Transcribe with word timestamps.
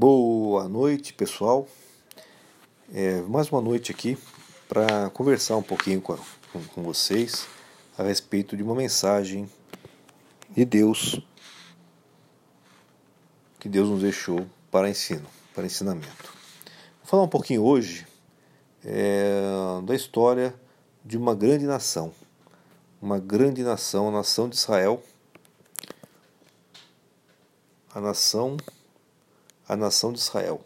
Boa 0.00 0.68
noite, 0.68 1.12
pessoal. 1.12 1.66
É, 2.94 3.20
mais 3.22 3.50
uma 3.50 3.60
noite 3.60 3.90
aqui 3.90 4.16
para 4.68 5.10
conversar 5.10 5.56
um 5.56 5.62
pouquinho 5.62 6.00
com, 6.00 6.16
com, 6.52 6.62
com, 6.62 6.82
vocês 6.84 7.48
a 7.98 8.04
respeito 8.04 8.56
de 8.56 8.62
uma 8.62 8.76
mensagem 8.76 9.50
de 10.50 10.64
Deus 10.64 11.20
que 13.58 13.68
Deus 13.68 13.88
nos 13.88 14.00
deixou 14.00 14.46
para 14.70 14.88
ensino, 14.88 15.26
para 15.52 15.66
ensinamento. 15.66 16.32
Vou 17.02 17.06
falar 17.06 17.24
um 17.24 17.28
pouquinho 17.28 17.64
hoje 17.64 18.06
é, 18.84 19.40
da 19.84 19.96
história 19.96 20.54
de 21.04 21.16
uma 21.16 21.34
grande 21.34 21.66
nação, 21.66 22.14
uma 23.02 23.18
grande 23.18 23.64
nação, 23.64 24.06
a 24.06 24.12
nação 24.12 24.48
de 24.48 24.54
Israel, 24.54 25.02
a 27.92 28.00
nação 28.00 28.56
a 29.68 29.76
nação 29.76 30.12
de 30.12 30.18
Israel. 30.18 30.64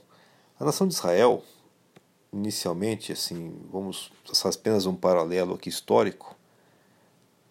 A 0.59 0.65
nação 0.65 0.87
de 0.87 0.95
Israel, 0.95 1.43
inicialmente, 2.33 3.13
assim, 3.13 3.61
vamos 3.71 4.13
traçar 4.25 4.53
apenas 4.55 4.87
um 4.87 4.95
paralelo 4.95 5.55
aqui 5.55 5.69
histórico, 5.69 6.37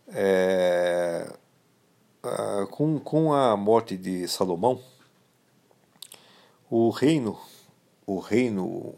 é, 0.08 1.32
com, 2.72 3.00
com 3.00 3.34
a 3.34 3.58
morte 3.58 3.98
de 3.98 4.28
Salomão, 4.28 4.82
o 6.70 6.90
reino, 6.90 7.38
o 8.06 8.20
reino 8.20 8.96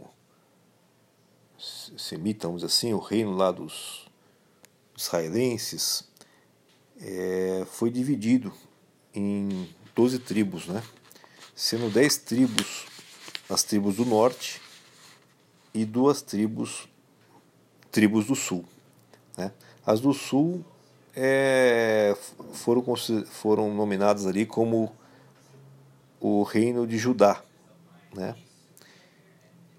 semita, 1.98 2.48
vamos 2.48 2.62
dizer 2.62 2.74
assim, 2.74 2.94
o 2.94 3.00
reino 3.00 3.32
lá 3.32 3.52
dos 3.52 4.08
israelenses, 4.96 6.08
é, 7.00 7.66
foi 7.66 7.90
dividido 7.90 8.54
em 9.14 9.68
12 9.96 10.20
tribos, 10.20 10.68
né? 10.68 10.84
Sendo 11.56 11.90
dez 11.90 12.18
tribos 12.18 12.86
as 13.50 13.64
tribos 13.64 13.98
do 13.98 14.06
norte 14.06 14.62
e 15.74 15.86
duas 15.86 16.22
tribos 16.22 16.88
tribos 17.92 18.26
do 18.26 18.36
sul. 18.36 18.66
Né? 19.38 19.52
As 19.86 20.00
do 20.00 20.14
sul 20.14 20.66
é, 21.16 22.18
foram, 22.54 22.84
foram 23.26 23.74
nominadas 23.74 24.26
ali 24.26 24.46
como 24.46 24.92
o 26.20 26.42
reino 26.42 26.88
de 26.88 26.98
Judá, 26.98 27.44
né? 28.16 28.36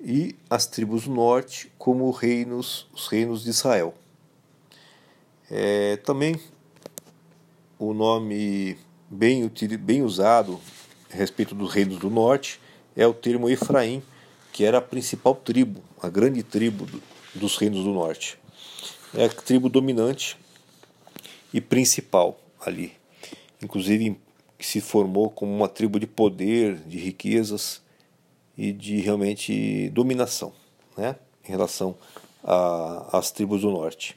e 0.01 0.37
as 0.49 0.67
tribos 0.67 1.05
do 1.05 1.13
norte 1.13 1.73
como 1.77 2.09
reinos, 2.11 2.87
os 2.93 3.09
reinos 3.09 3.43
de 3.43 3.51
Israel. 3.51 3.95
É, 5.51 5.97
também 5.97 6.39
o 7.79 7.93
nome 7.93 8.79
bem, 9.11 9.51
bem 9.81 10.03
usado 10.03 10.61
a 11.15 11.17
respeito 11.17 11.55
dos 11.55 11.73
reinos 11.73 11.99
do 11.99 12.11
norte 12.11 12.61
é 12.97 13.07
o 13.07 13.15
termo 13.15 13.49
Efraim, 13.49 14.03
que 14.53 14.65
era 14.65 14.79
a 14.79 14.83
principal 14.83 15.35
tribo, 15.35 15.81
a 16.03 16.09
grande 16.09 16.43
tribo 16.43 16.87
dos 17.35 17.57
reinos 17.57 17.85
do 17.85 17.93
norte. 17.93 18.39
É 19.15 19.25
a 19.25 19.29
tribo 19.29 19.69
dominante 19.69 20.37
e 21.53 21.61
principal 21.61 22.39
ali. 22.61 22.93
Inclusive 23.63 24.19
se 24.59 24.81
formou 24.81 25.31
como 25.31 25.55
uma 25.55 25.69
tribo 25.69 26.01
de 26.01 26.07
poder, 26.07 26.77
de 26.79 26.99
riquezas 26.99 27.81
e 28.57 28.73
de 28.73 29.01
realmente 29.01 29.89
dominação, 29.91 30.53
né, 30.97 31.17
em 31.45 31.49
relação 31.49 31.95
às 33.13 33.31
tribos 33.31 33.61
do 33.61 33.71
norte. 33.71 34.17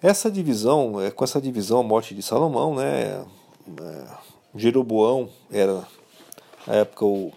Essa 0.00 0.30
divisão, 0.30 1.00
é, 1.00 1.10
com 1.10 1.24
essa 1.24 1.40
divisão, 1.40 1.80
a 1.80 1.82
morte 1.82 2.14
de 2.14 2.22
Salomão, 2.22 2.74
né, 2.74 3.24
é, 3.80 4.06
Jeroboão 4.54 5.28
era, 5.50 5.86
na 6.66 6.74
época, 6.74 7.04
o, 7.04 7.32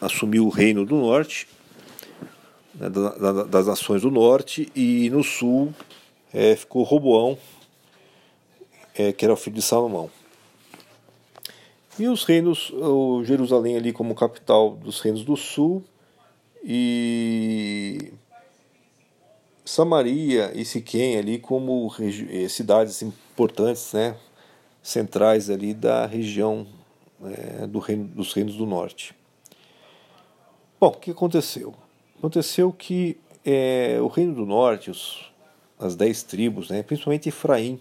assumiu 0.00 0.46
o 0.46 0.50
reino 0.50 0.84
do 0.84 0.96
norte, 0.96 1.48
né, 2.74 2.90
da, 2.90 3.10
da, 3.10 3.44
das 3.44 3.66
nações 3.66 4.02
do 4.02 4.10
norte, 4.10 4.70
e 4.74 5.08
no 5.10 5.22
sul 5.22 5.72
é, 6.32 6.56
ficou 6.56 6.82
Roboão, 6.82 7.38
é, 8.94 9.12
que 9.12 9.24
era 9.24 9.34
o 9.34 9.36
filho 9.36 9.56
de 9.56 9.62
Salomão. 9.62 10.10
E 11.98 12.08
os 12.08 12.24
reinos, 12.24 12.70
o 12.70 13.24
Jerusalém 13.24 13.76
ali 13.76 13.92
como 13.92 14.14
capital 14.14 14.70
dos 14.70 15.00
reinos 15.00 15.24
do 15.24 15.36
sul, 15.36 15.82
e 16.62 18.12
Samaria 19.64 20.52
e 20.54 20.64
Siquém 20.64 21.16
ali 21.16 21.38
como 21.38 21.90
eh, 22.00 22.48
cidades 22.48 23.02
importantes, 23.02 23.92
né, 23.92 24.16
centrais 24.86 25.50
ali 25.50 25.74
da 25.74 26.06
região 26.06 26.64
é, 27.24 27.66
do 27.66 27.80
reino, 27.80 28.04
dos 28.04 28.32
reinos 28.32 28.54
do 28.54 28.64
norte. 28.64 29.14
Bom, 30.78 30.88
o 30.88 30.92
que 30.92 31.10
aconteceu? 31.10 31.74
Aconteceu 32.16 32.72
que 32.72 33.18
é, 33.44 33.98
o 34.00 34.06
reino 34.06 34.32
do 34.34 34.46
norte, 34.46 34.90
os, 34.90 35.32
as 35.76 35.96
dez 35.96 36.22
tribos, 36.22 36.70
né, 36.70 36.84
principalmente 36.84 37.28
Efraim, 37.28 37.80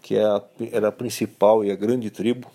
que 0.00 0.16
é 0.16 0.22
era 0.70 0.88
a 0.88 0.92
principal 0.92 1.64
e 1.64 1.70
a 1.70 1.74
grande 1.74 2.10
tribo, 2.10 2.48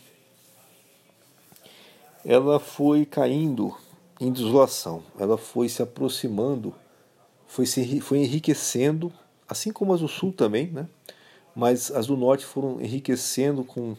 ela 2.24 2.62
foi 2.62 3.06
caindo 3.06 3.76
em 4.22 4.32
desolação, 4.32 5.04
ela 5.20 5.38
foi 5.38 5.68
se 5.68 5.82
aproximando, 5.82 6.74
foi, 7.46 7.66
se, 7.66 8.00
foi 8.00 8.20
enriquecendo, 8.20 9.12
assim 9.50 9.72
como 9.72 9.94
as 9.94 10.00
do 10.00 10.08
sul 10.08 10.32
também, 10.32 10.68
né? 10.68 10.88
Mas 11.56 11.92
as 11.92 12.08
do 12.08 12.18
norte 12.18 12.46
foram 12.46 12.82
enriquecendo 12.82 13.64
com 13.64 13.96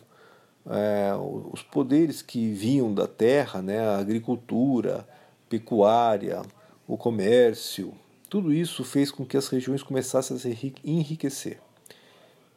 é, 0.67 1.13
os 1.53 1.63
poderes 1.63 2.23
que 2.23 2.51
vinham 2.53 2.93
da 2.93 3.07
terra, 3.07 3.61
né, 3.63 3.81
a 3.81 3.99
agricultura, 3.99 5.07
pecuária, 5.49 6.43
o 6.87 6.97
comércio, 6.97 7.95
tudo 8.29 8.53
isso 8.53 8.83
fez 8.83 9.11
com 9.11 9.25
que 9.25 9.37
as 9.37 9.49
regiões 9.49 9.83
começassem 9.83 10.37
a 10.37 10.41
se 10.41 10.75
enriquecer. 10.85 11.61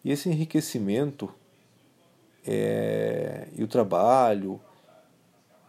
E 0.04 0.12
esse 0.12 0.30
enriquecimento 0.30 1.30
é, 2.46 3.48
e 3.56 3.64
o 3.64 3.68
trabalho 3.68 4.60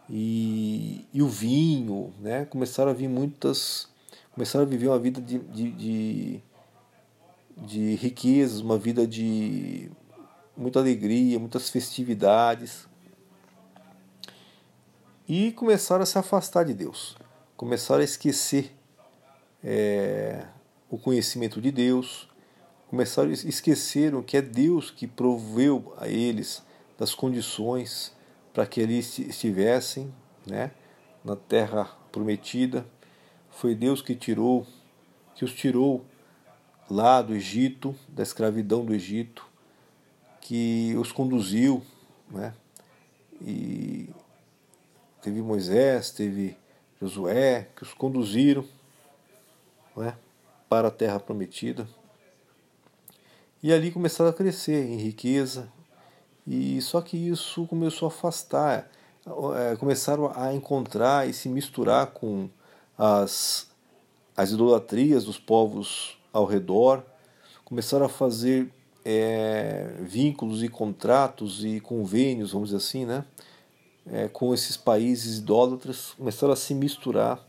e, 0.09 1.05
e, 1.13 1.21
o 1.21 1.27
vinho, 1.27 2.11
né, 2.19 2.45
começaram 2.45 2.89
a 2.89 2.93
vir 2.93 3.07
muitas, 3.07 3.87
começaram 4.31 4.65
a 4.65 4.67
viver 4.67 4.87
uma 4.87 4.97
vida 4.97 5.21
de, 5.21 5.37
de, 5.37 5.71
de 5.71 6.43
de 7.61 7.95
riquezas, 7.95 8.61
uma 8.61 8.77
vida 8.77 9.05
de 9.05 9.91
muita 10.55 10.79
alegria, 10.79 11.39
muitas 11.39 11.69
festividades. 11.69 12.87
E 15.27 15.51
começaram 15.51 16.03
a 16.03 16.05
se 16.05 16.17
afastar 16.17 16.65
de 16.65 16.73
Deus, 16.73 17.15
começaram 17.55 18.01
a 18.01 18.03
esquecer 18.03 18.75
é, 19.63 20.45
o 20.89 20.97
conhecimento 20.97 21.61
de 21.61 21.71
Deus, 21.71 22.27
começaram 22.89 23.29
a 23.29 23.33
esquecer 23.33 24.11
que 24.23 24.37
é 24.37 24.41
Deus 24.41 24.89
que 24.89 25.05
proveu 25.05 25.93
a 25.97 26.07
eles 26.07 26.63
das 26.97 27.13
condições 27.13 28.11
para 28.53 28.65
que 28.65 28.81
eles 28.81 29.19
estivessem 29.19 30.11
né, 30.47 30.71
na 31.23 31.35
terra 31.35 31.85
prometida. 32.11 32.85
Foi 33.51 33.75
Deus 33.75 34.01
que 34.01 34.15
tirou, 34.15 34.65
que 35.35 35.45
os 35.45 35.53
tirou 35.53 36.03
lá 36.89 37.21
do 37.21 37.35
Egito, 37.35 37.95
da 38.07 38.23
escravidão 38.23 38.83
do 38.83 38.93
Egito, 38.93 39.45
que 40.41 40.95
os 40.97 41.11
conduziu, 41.11 41.83
né? 42.31 42.53
E 43.41 44.09
teve 45.21 45.41
Moisés, 45.41 46.11
teve 46.11 46.57
Josué, 46.99 47.69
que 47.75 47.83
os 47.83 47.93
conduziram 47.93 48.65
né? 49.95 50.15
para 50.67 50.89
a 50.89 50.91
terra 50.91 51.19
prometida. 51.19 51.87
E 53.61 53.71
ali 53.71 53.91
começaram 53.91 54.29
a 54.29 54.33
crescer 54.33 54.85
em 54.85 54.97
riqueza, 54.97 55.71
e 56.47 56.81
só 56.81 57.01
que 57.01 57.17
isso 57.17 57.67
começou 57.67 58.07
a 58.07 58.11
afastar, 58.11 58.89
é, 59.55 59.75
começaram 59.75 60.31
a 60.35 60.53
encontrar 60.53 61.27
e 61.27 61.33
se 61.33 61.47
misturar 61.49 62.07
com 62.07 62.49
as, 62.97 63.69
as 64.35 64.51
idolatrias 64.51 65.25
dos 65.25 65.37
povos 65.37 66.18
ao 66.31 66.45
redor, 66.45 67.03
começaram 67.65 68.05
a 68.05 68.09
fazer 68.09 68.71
é, 69.03 69.95
vínculos 70.01 70.63
e 70.63 70.69
contratos 70.69 71.63
e 71.63 71.79
convênios, 71.79 72.51
vamos 72.51 72.69
dizer 72.69 72.77
assim, 72.77 73.05
né, 73.05 73.25
é, 74.11 74.27
com 74.27 74.53
esses 74.53 74.75
países 74.75 75.39
idólatras, 75.39 76.13
começaram 76.17 76.53
a 76.53 76.55
se 76.55 76.73
misturar 76.73 77.43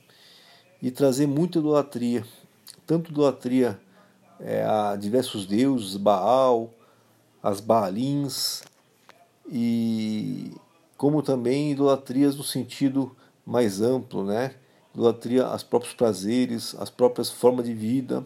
e 0.82 0.90
trazer 0.90 1.26
muita 1.26 1.58
idolatria, 1.58 2.24
tanto 2.86 3.10
idolatria 3.10 3.80
é, 4.38 4.64
a 4.64 4.96
diversos 4.96 5.46
deuses, 5.46 5.96
Baal, 5.96 6.70
as 7.42 7.60
Baalins, 7.60 8.62
e 9.50 10.52
como 10.96 11.22
também 11.22 11.72
idolatrias 11.72 12.36
no 12.36 12.44
sentido 12.44 13.16
mais 13.44 13.80
amplo, 13.80 14.24
né? 14.24 14.54
Idolatria 14.94 15.44
aos 15.44 15.62
próprios 15.62 15.94
prazeres, 15.94 16.74
as 16.78 16.90
próprias 16.90 17.30
formas 17.30 17.66
de 17.66 17.74
vida, 17.74 18.24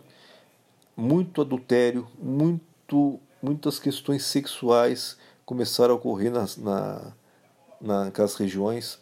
muito 0.97 1.41
adultério, 1.41 2.07
muito, 2.19 3.19
muitas 3.43 3.79
questões 3.79 4.25
sexuais 4.25 5.17
começaram 5.45 5.95
a 5.95 5.97
ocorrer 5.97 6.31
nas, 6.33 6.57
na, 6.57 7.13
naquelas 7.81 8.35
regiões, 8.35 8.99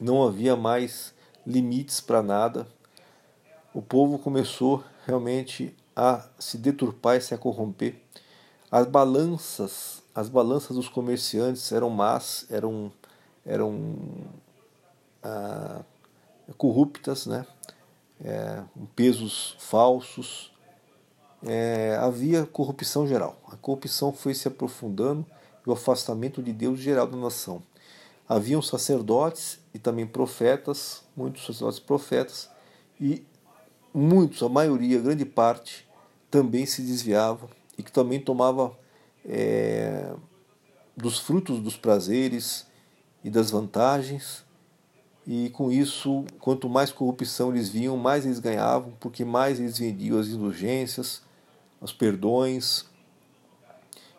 não 0.00 0.26
havia 0.26 0.56
mais 0.56 1.14
limites 1.46 2.00
para 2.00 2.22
nada. 2.22 2.66
O 3.72 3.80
povo 3.80 4.18
começou 4.18 4.84
realmente 5.06 5.74
a 5.94 6.26
se 6.38 6.58
deturpar 6.58 7.16
e 7.16 7.20
se 7.20 7.34
a 7.34 7.38
corromper. 7.38 7.94
As 8.70 8.86
balanças, 8.86 10.02
as 10.14 10.28
balanças 10.28 10.76
dos 10.76 10.88
comerciantes 10.88 11.72
eram 11.72 11.88
más, 11.88 12.46
eram 12.50 12.92
eram 13.46 13.96
ah, 15.22 15.82
corruptas, 16.58 17.26
né? 17.26 17.46
É, 18.20 18.62
pesos 18.94 19.56
falsos. 19.58 20.52
É, 21.44 21.96
havia 22.00 22.46
corrupção 22.46 23.06
geral. 23.06 23.40
A 23.48 23.56
corrupção 23.56 24.12
foi 24.12 24.34
se 24.34 24.48
aprofundando 24.48 25.26
e 25.66 25.70
o 25.70 25.72
afastamento 25.72 26.42
de 26.42 26.52
Deus 26.52 26.78
geral 26.78 27.06
da 27.06 27.16
nação. 27.16 27.62
Haviam 28.28 28.60
sacerdotes 28.62 29.60
e 29.72 29.78
também 29.78 30.06
profetas, 30.06 31.04
muitos 31.16 31.44
sacerdotes 31.46 31.78
profetas, 31.78 32.50
e 33.00 33.24
muitos, 33.92 34.42
a 34.42 34.48
maioria, 34.48 34.98
a 34.98 35.02
grande 35.02 35.24
parte, 35.24 35.86
também 36.30 36.66
se 36.66 36.82
desviava 36.82 37.48
e 37.78 37.82
que 37.82 37.92
também 37.92 38.20
tomava 38.20 38.76
é, 39.24 40.12
dos 40.96 41.18
frutos 41.18 41.60
dos 41.60 41.76
prazeres 41.76 42.66
e 43.22 43.30
das 43.30 43.50
vantagens. 43.50 44.44
E 45.26 45.50
com 45.50 45.72
isso, 45.72 46.24
quanto 46.38 46.68
mais 46.68 46.92
corrupção 46.92 47.50
eles 47.50 47.68
viam, 47.68 47.96
mais 47.96 48.24
eles 48.24 48.38
ganhavam, 48.38 48.92
porque 49.00 49.24
mais 49.24 49.58
eles 49.58 49.78
vendiam 49.78 50.18
as 50.18 50.28
indulgências, 50.28 51.22
os 51.80 51.92
perdões, 51.92 52.86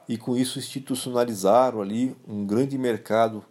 e 0.07 0.17
com 0.17 0.37
isso 0.37 0.57
institucionalizaram 0.57 1.81
ali 1.81 2.15
um 2.27 2.45
grande 2.45 2.77
mercado 2.77 3.43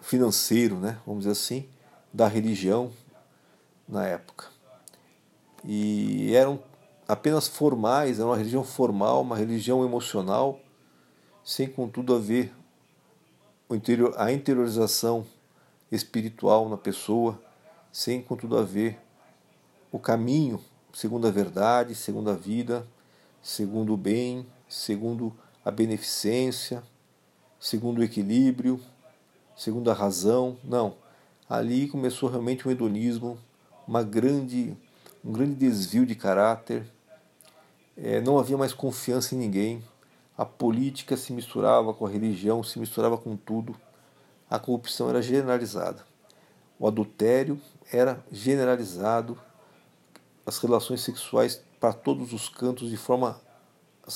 financeiro, 0.00 0.76
né, 0.76 0.98
vamos 1.06 1.20
dizer 1.20 1.32
assim, 1.32 1.68
da 2.12 2.26
religião 2.26 2.92
na 3.86 4.06
época. 4.06 4.46
E 5.64 6.34
eram 6.34 6.62
apenas 7.06 7.46
formais, 7.46 8.18
era 8.18 8.26
uma 8.26 8.36
religião 8.36 8.64
formal, 8.64 9.22
uma 9.22 9.36
religião 9.36 9.84
emocional, 9.84 10.58
sem 11.44 11.68
contudo 11.68 12.14
haver 12.14 12.52
a 14.16 14.32
interiorização 14.32 15.26
espiritual 15.90 16.68
na 16.68 16.76
pessoa, 16.76 17.40
sem 17.90 18.22
contudo 18.22 18.58
haver 18.58 18.98
o 19.90 19.98
caminho 19.98 20.62
segundo 20.92 21.26
a 21.26 21.30
verdade, 21.30 21.94
segundo 21.94 22.30
a 22.30 22.34
vida, 22.34 22.86
segundo 23.42 23.94
o 23.94 23.96
bem, 23.96 24.46
segundo 24.68 25.32
a 25.64 25.70
beneficência, 25.70 26.82
segundo 27.58 27.98
o 27.98 28.04
equilíbrio, 28.04 28.80
segundo 29.56 29.90
a 29.90 29.94
razão. 29.94 30.56
Não. 30.62 30.94
Ali 31.48 31.88
começou 31.88 32.28
realmente 32.28 32.66
um 32.66 32.70
hedonismo, 32.70 33.38
uma 33.86 34.02
grande, 34.02 34.76
um 35.24 35.32
grande 35.32 35.54
desvio 35.54 36.06
de 36.06 36.14
caráter. 36.14 36.84
É, 37.96 38.20
não 38.20 38.38
havia 38.38 38.56
mais 38.56 38.72
confiança 38.72 39.34
em 39.34 39.38
ninguém. 39.38 39.82
A 40.36 40.44
política 40.44 41.16
se 41.16 41.32
misturava 41.32 41.92
com 41.92 42.06
a 42.06 42.10
religião, 42.10 42.62
se 42.62 42.78
misturava 42.78 43.18
com 43.18 43.36
tudo. 43.36 43.76
A 44.48 44.58
corrupção 44.58 45.08
era 45.08 45.22
generalizada. 45.22 46.04
O 46.78 46.86
adultério 46.86 47.60
era 47.92 48.24
generalizado. 48.32 49.38
As 50.44 50.58
relações 50.58 51.00
sexuais 51.00 51.62
para 51.78 51.92
todos 51.92 52.32
os 52.32 52.48
cantos 52.48 52.90
de 52.90 52.96
forma 52.96 53.40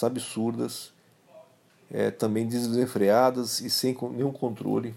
absurdas, 0.02 0.93
é, 1.90 2.11
também 2.11 2.46
desenfreadas 2.46 3.61
e 3.61 3.70
sem 3.70 3.96
nenhum 4.12 4.32
controle. 4.32 4.94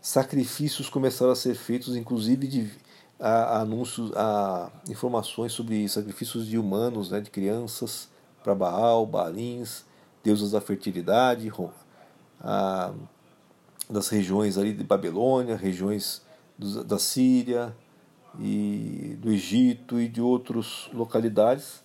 Sacrifícios 0.00 0.88
começaram 0.88 1.32
a 1.32 1.36
ser 1.36 1.54
feitos, 1.54 1.96
inclusive 1.96 2.46
de 2.46 2.70
a, 3.18 3.28
a 3.28 3.60
anúncios, 3.60 4.12
a 4.14 4.70
informações 4.88 5.52
sobre 5.52 5.88
sacrifícios 5.88 6.46
de 6.46 6.58
humanos, 6.58 7.10
né, 7.10 7.20
de 7.20 7.30
crianças 7.30 8.08
para 8.42 8.54
Baal, 8.54 9.06
Baalins, 9.06 9.84
deuses 10.22 10.52
da 10.52 10.60
fertilidade, 10.60 11.50
a, 12.40 12.92
das 13.88 14.08
regiões 14.08 14.58
ali 14.58 14.72
de 14.72 14.84
Babilônia, 14.84 15.56
regiões 15.56 16.22
da 16.58 16.98
Síria 16.98 17.74
e 18.40 19.16
do 19.20 19.30
Egito 19.30 20.00
e 20.00 20.08
de 20.08 20.20
outras 20.20 20.88
localidades 20.92 21.84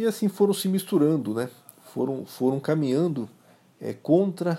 e 0.00 0.06
assim 0.06 0.28
foram 0.28 0.54
se 0.54 0.66
misturando, 0.66 1.34
né? 1.34 1.50
Foram 1.92 2.24
foram 2.24 2.58
caminhando 2.58 3.28
é, 3.78 3.92
contra 3.92 4.58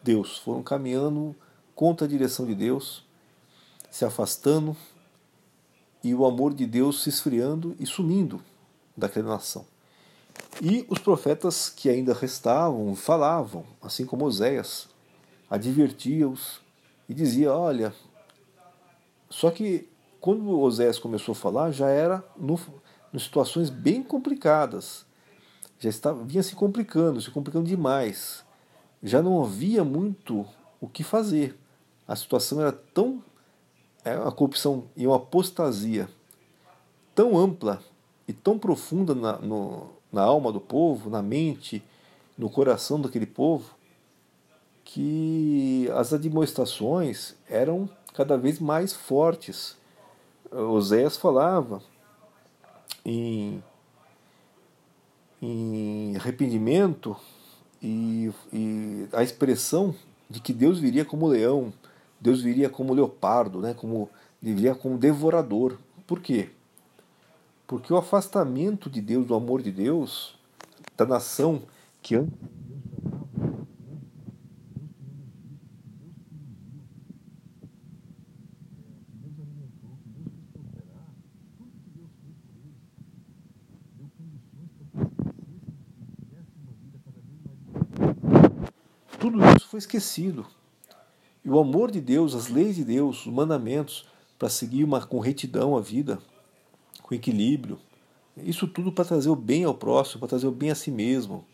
Deus, 0.00 0.38
foram 0.38 0.62
caminhando 0.62 1.34
contra 1.74 2.06
a 2.06 2.08
direção 2.08 2.46
de 2.46 2.54
Deus, 2.54 3.04
se 3.90 4.04
afastando 4.04 4.76
e 6.04 6.14
o 6.14 6.24
amor 6.24 6.54
de 6.54 6.66
Deus 6.66 7.02
se 7.02 7.08
esfriando 7.08 7.74
e 7.80 7.86
sumindo 7.86 8.40
daquela 8.96 9.30
nação. 9.30 9.66
E 10.62 10.86
os 10.88 11.00
profetas 11.00 11.68
que 11.68 11.88
ainda 11.90 12.14
restavam 12.14 12.94
falavam, 12.94 13.64
assim 13.82 14.06
como 14.06 14.24
Oséias, 14.24 14.88
advertia-os 15.50 16.60
e 17.08 17.14
dizia: 17.14 17.52
Olha. 17.52 17.92
Só 19.28 19.50
que 19.50 19.89
quando 20.20 20.60
Oséias 20.60 20.98
começou 20.98 21.32
a 21.32 21.36
falar, 21.36 21.70
já 21.70 21.88
era 21.88 22.24
no, 22.36 22.58
em 23.12 23.18
situações 23.18 23.70
bem 23.70 24.02
complicadas. 24.02 25.06
Já 25.78 25.88
estava, 25.88 26.22
vinha 26.24 26.42
se 26.42 26.54
complicando, 26.54 27.20
se 27.20 27.30
complicando 27.30 27.66
demais. 27.66 28.44
Já 29.02 29.22
não 29.22 29.42
havia 29.42 29.82
muito 29.82 30.46
o 30.80 30.86
que 30.86 31.02
fazer. 31.02 31.58
A 32.06 32.14
situação 32.14 32.60
era 32.60 32.72
tão. 32.72 33.22
É 34.04 34.16
uma 34.16 34.32
corrupção 34.32 34.84
e 34.96 35.06
uma 35.06 35.16
apostasia 35.16 36.08
tão 37.14 37.36
ampla 37.36 37.82
e 38.26 38.32
tão 38.32 38.58
profunda 38.58 39.14
na, 39.14 39.38
no, 39.38 39.90
na 40.12 40.22
alma 40.22 40.50
do 40.52 40.60
povo, 40.60 41.10
na 41.10 41.20
mente, 41.20 41.82
no 42.36 42.48
coração 42.48 43.00
daquele 43.00 43.26
povo, 43.26 43.74
que 44.84 45.88
as 45.94 46.12
admoestações 46.12 47.34
eram 47.48 47.88
cada 48.14 48.36
vez 48.36 48.58
mais 48.58 48.92
fortes. 48.92 49.76
Oséias 50.50 51.16
falava 51.16 51.82
em, 53.04 53.62
em 55.40 56.16
arrependimento 56.16 57.16
e, 57.82 58.30
e 58.52 59.08
a 59.12 59.22
expressão 59.22 59.94
de 60.28 60.40
que 60.40 60.52
Deus 60.52 60.78
viria 60.78 61.04
como 61.04 61.28
leão, 61.28 61.72
Deus 62.20 62.42
viria 62.42 62.68
como 62.68 62.92
leopardo, 62.92 63.60
né, 63.60 63.74
como 63.74 64.10
viria 64.40 64.74
como 64.74 64.98
devorador. 64.98 65.78
Por 66.06 66.20
quê? 66.20 66.50
Porque 67.66 67.92
o 67.92 67.96
afastamento 67.96 68.90
de 68.90 69.00
Deus, 69.00 69.26
do 69.26 69.34
amor 69.34 69.62
de 69.62 69.70
Deus, 69.70 70.38
da 70.96 71.06
nação 71.06 71.62
que 72.02 72.16
antes 72.16 72.34
tudo 89.20 89.38
isso 89.54 89.68
foi 89.68 89.78
esquecido. 89.78 90.46
E 91.44 91.50
o 91.50 91.60
amor 91.60 91.90
de 91.90 92.00
Deus, 92.00 92.34
as 92.34 92.48
leis 92.48 92.76
de 92.76 92.84
Deus, 92.84 93.26
os 93.26 93.32
mandamentos, 93.32 94.08
para 94.38 94.48
seguir 94.48 94.82
uma, 94.82 95.04
com 95.06 95.20
retidão 95.20 95.76
a 95.76 95.80
vida, 95.80 96.18
com 97.02 97.14
equilíbrio, 97.14 97.78
isso 98.38 98.66
tudo 98.66 98.90
para 98.90 99.04
trazer 99.04 99.28
o 99.28 99.36
bem 99.36 99.64
ao 99.64 99.74
próximo, 99.74 100.20
para 100.20 100.30
trazer 100.30 100.46
o 100.46 100.52
bem 100.52 100.70
a 100.70 100.74
si 100.74 100.90
mesmo, 100.90 101.44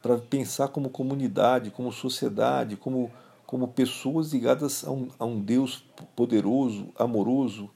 para 0.00 0.16
pensar 0.16 0.68
como 0.68 0.88
comunidade, 0.88 1.72
como 1.72 1.90
sociedade, 1.90 2.76
como, 2.76 3.10
como 3.44 3.66
pessoas 3.66 4.32
ligadas 4.32 4.84
a 4.84 4.90
um, 4.92 5.08
a 5.18 5.24
um 5.24 5.40
Deus 5.40 5.84
poderoso, 6.14 6.88
amoroso, 6.96 7.68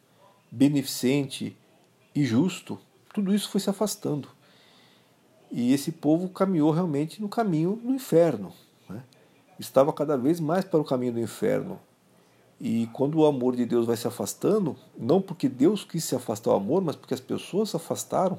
beneficente 0.48 1.56
e 2.14 2.24
justo. 2.24 2.78
Tudo 3.12 3.34
isso 3.34 3.50
foi 3.50 3.60
se 3.60 3.68
afastando. 3.68 4.28
E 5.50 5.72
esse 5.72 5.90
povo 5.90 6.28
caminhou 6.28 6.70
realmente 6.70 7.20
no 7.20 7.28
caminho 7.28 7.74
do 7.74 7.92
inferno 7.92 8.52
estava 9.60 9.92
cada 9.92 10.16
vez 10.16 10.40
mais 10.40 10.64
para 10.64 10.80
o 10.80 10.84
caminho 10.84 11.12
do 11.12 11.20
inferno. 11.20 11.78
E 12.58 12.88
quando 12.92 13.18
o 13.18 13.26
amor 13.26 13.54
de 13.54 13.64
Deus 13.64 13.86
vai 13.86 13.96
se 13.96 14.06
afastando, 14.06 14.76
não 14.98 15.20
porque 15.20 15.48
Deus 15.48 15.84
quis 15.84 16.02
se 16.04 16.14
afastar 16.14 16.50
do 16.50 16.56
amor, 16.56 16.82
mas 16.82 16.96
porque 16.96 17.14
as 17.14 17.20
pessoas 17.20 17.70
se 17.70 17.76
afastaram 17.76 18.38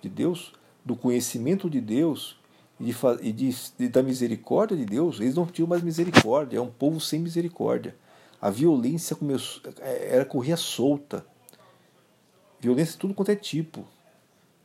de 0.00 0.08
Deus, 0.08 0.52
do 0.84 0.96
conhecimento 0.96 1.68
de 1.68 1.80
Deus 1.80 2.38
e, 2.80 3.32
de, 3.32 3.54
e 3.78 3.88
da 3.88 4.02
misericórdia 4.02 4.76
de 4.76 4.86
Deus, 4.86 5.20
eles 5.20 5.34
não 5.34 5.46
tinham 5.46 5.68
mais 5.68 5.82
misericórdia, 5.82 6.58
é 6.58 6.60
um 6.60 6.70
povo 6.70 6.98
sem 6.98 7.20
misericórdia. 7.20 7.94
A 8.40 8.48
violência 8.48 9.14
começou, 9.14 9.62
é, 9.80 10.14
era 10.16 10.24
corria 10.24 10.56
solta. 10.56 11.24
Violência 12.58 12.92
de 12.92 12.98
tudo 12.98 13.12
quanto 13.12 13.30
é 13.30 13.36
tipo. 13.36 13.84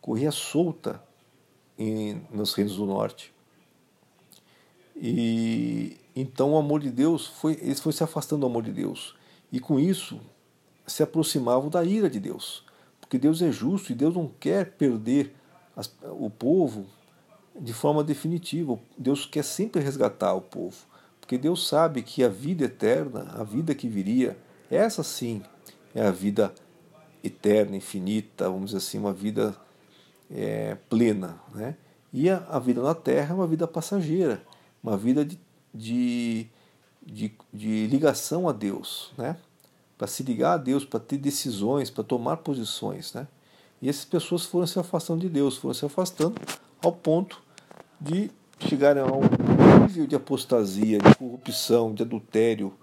Corria 0.01 0.31
solta 0.31 1.03
em, 1.77 2.21
nos 2.31 2.53
reinos 2.53 2.77
do 2.77 2.85
norte. 2.85 3.34
E 4.95 5.97
Então 6.15 6.53
o 6.53 6.57
amor 6.57 6.79
de 6.79 6.89
Deus 6.89 7.27
foi, 7.27 7.53
eles 7.61 7.79
foram 7.79 7.95
se 7.95 8.03
afastando 8.03 8.41
do 8.41 8.47
amor 8.47 8.63
de 8.63 8.71
Deus. 8.71 9.15
E 9.51 9.59
com 9.59 9.79
isso 9.79 10.19
se 10.87 11.03
aproximavam 11.03 11.69
da 11.69 11.83
ira 11.83 12.09
de 12.09 12.19
Deus. 12.19 12.63
Porque 12.99 13.17
Deus 13.17 13.41
é 13.41 13.51
justo 13.51 13.91
e 13.91 13.95
Deus 13.95 14.15
não 14.15 14.27
quer 14.39 14.71
perder 14.71 15.33
as, 15.75 15.93
o 16.03 16.29
povo 16.29 16.85
de 17.59 17.73
forma 17.73 18.03
definitiva. 18.03 18.79
Deus 18.97 19.25
quer 19.25 19.43
sempre 19.43 19.81
resgatar 19.81 20.33
o 20.33 20.41
povo. 20.41 20.77
Porque 21.19 21.37
Deus 21.37 21.67
sabe 21.67 22.01
que 22.01 22.23
a 22.23 22.29
vida 22.29 22.65
eterna, 22.65 23.31
a 23.35 23.43
vida 23.43 23.73
que 23.73 23.87
viria, 23.87 24.37
essa 24.69 25.03
sim 25.03 25.41
é 25.93 26.05
a 26.05 26.11
vida 26.11 26.53
eterna, 27.23 27.75
infinita, 27.75 28.49
vamos 28.49 28.67
dizer 28.67 28.77
assim, 28.77 28.99
uma 28.99 29.13
vida 29.13 29.55
é, 30.29 30.77
plena. 30.89 31.39
Né? 31.53 31.75
E 32.13 32.29
a, 32.29 32.37
a, 32.49 32.59
vida 32.59 32.81
na 32.81 32.93
Terra 32.93 33.31
é 33.31 33.35
uma 33.35 33.47
vida 33.47 33.67
passageira, 33.67 34.41
uma 34.85 34.97
vida 34.97 35.25
de, 35.25 35.39
de, 35.73 36.47
de, 37.03 37.33
de 37.51 37.87
ligação 37.87 38.47
a 38.47 38.51
Deus, 38.51 39.11
né? 39.17 39.35
para 39.97 40.07
se 40.07 40.21
ligar 40.21 40.53
a 40.53 40.57
Deus, 40.57 40.85
para 40.85 40.99
ter 40.99 41.17
decisões, 41.17 41.89
para 41.89 42.03
tomar 42.03 42.37
posições. 42.37 43.13
Né? 43.13 43.27
E 43.81 43.89
essas 43.89 44.05
pessoas 44.05 44.45
foram 44.45 44.67
se 44.67 44.77
afastando 44.77 45.21
de 45.21 45.29
Deus, 45.29 45.57
foram 45.57 45.73
se 45.73 45.85
afastando 45.85 46.39
ao 46.83 46.91
ponto 46.91 47.41
de 47.99 48.29
chegarem 48.59 49.01
a 49.01 49.07
um 49.07 49.21
nível 49.81 50.05
de 50.05 50.15
apostasia, 50.15 50.99
de 50.99 51.15
corrupção, 51.15 51.93
de 51.93 52.03
adultério 52.03 52.73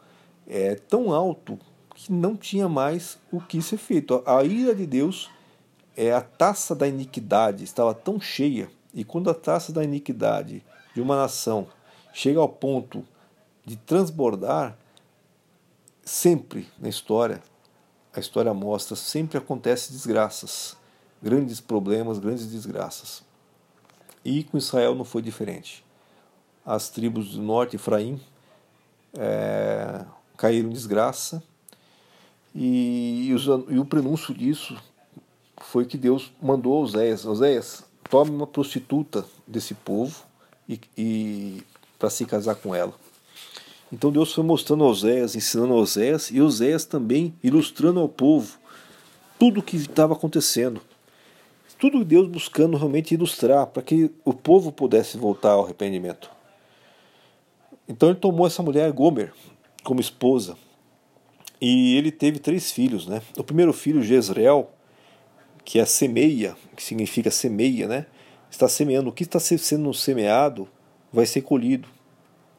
é, 0.46 0.74
tão 0.74 1.12
alto 1.12 1.58
que 1.94 2.12
não 2.12 2.36
tinha 2.36 2.68
mais 2.68 3.18
o 3.30 3.40
que 3.40 3.62
ser 3.62 3.76
feito. 3.76 4.22
A 4.26 4.42
ira 4.42 4.74
de 4.74 4.86
Deus, 4.86 5.30
é 5.96 6.12
a 6.12 6.20
taça 6.20 6.74
da 6.74 6.88
iniquidade 6.88 7.64
estava 7.64 7.94
tão 7.94 8.18
cheia, 8.18 8.70
e 8.94 9.04
quando 9.04 9.30
a 9.30 9.34
taça 9.34 9.72
da 9.72 9.84
iniquidade 9.84 10.64
de 10.94 11.00
uma 11.00 11.16
nação 11.16 11.68
chega 12.12 12.40
ao 12.40 12.48
ponto 12.48 13.04
de 13.64 13.76
transbordar, 13.76 14.76
sempre 16.04 16.68
na 16.78 16.88
história, 16.88 17.42
a 18.14 18.20
história 18.20 18.52
mostra, 18.52 18.94
sempre 18.96 19.38
acontece 19.38 19.92
desgraças, 19.92 20.76
grandes 21.22 21.60
problemas, 21.60 22.18
grandes 22.18 22.46
desgraças. 22.50 23.22
E 24.24 24.44
com 24.44 24.58
Israel 24.58 24.94
não 24.94 25.04
foi 25.04 25.22
diferente. 25.22 25.84
As 26.64 26.90
tribos 26.90 27.32
do 27.32 27.42
norte, 27.42 27.76
Efraim, 27.76 28.20
é, 29.14 30.04
caíram 30.36 30.68
em 30.68 30.72
desgraça, 30.72 31.42
e, 32.54 33.28
e, 33.28 33.34
os, 33.34 33.46
e, 33.46 33.78
o 33.78 33.84
prenúncio 33.84 34.34
disso 34.34 34.76
foi 35.58 35.86
que 35.86 35.96
Deus 35.96 36.32
mandou 36.40 36.82
Oséias: 36.82 37.24
Oséias, 37.24 37.84
tome 38.10 38.30
uma 38.30 38.46
prostituta 38.46 39.24
desse 39.46 39.74
povo 39.74 40.24
e, 40.68 40.78
e 40.96 41.62
para 42.02 42.10
se 42.10 42.26
casar 42.26 42.56
com 42.56 42.74
ela. 42.74 42.92
Então 43.92 44.10
Deus 44.10 44.34
foi 44.34 44.42
mostrando 44.42 44.82
a 44.82 44.88
Oséias, 44.88 45.36
ensinando 45.36 45.72
a 45.72 45.76
Oséias 45.76 46.32
e 46.32 46.40
Oséias 46.40 46.84
também 46.84 47.32
ilustrando 47.44 48.00
ao 48.00 48.08
povo 48.08 48.58
tudo 49.38 49.60
o 49.60 49.62
que 49.62 49.76
estava 49.76 50.12
acontecendo. 50.12 50.82
Tudo 51.78 52.04
Deus 52.04 52.26
buscando 52.26 52.76
realmente 52.76 53.14
ilustrar 53.14 53.68
para 53.68 53.84
que 53.84 54.10
o 54.24 54.34
povo 54.34 54.72
pudesse 54.72 55.16
voltar 55.16 55.50
ao 55.50 55.64
arrependimento. 55.64 56.28
Então 57.88 58.08
ele 58.08 58.18
tomou 58.18 58.48
essa 58.48 58.64
mulher 58.64 58.90
Gomer 58.90 59.32
como 59.84 60.00
esposa 60.00 60.56
e 61.60 61.96
ele 61.96 62.10
teve 62.10 62.40
três 62.40 62.72
filhos, 62.72 63.06
né? 63.06 63.22
O 63.38 63.44
primeiro 63.44 63.72
filho, 63.72 64.02
Jezreel, 64.02 64.70
que 65.64 65.78
é 65.78 65.84
semeia, 65.84 66.56
que 66.74 66.82
significa 66.82 67.30
semeia, 67.30 67.86
né? 67.86 68.06
Está 68.50 68.68
semeando. 68.68 69.08
O 69.08 69.12
que 69.12 69.22
está 69.22 69.38
sendo 69.38 69.94
semeado 69.94 70.68
vai 71.12 71.26
ser 71.26 71.42
colhido, 71.42 71.88